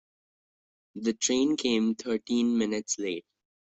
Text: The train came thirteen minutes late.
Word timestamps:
The 0.95 1.13
train 1.13 1.57
came 1.57 1.93
thirteen 1.93 2.57
minutes 2.57 2.97
late. 2.97 3.23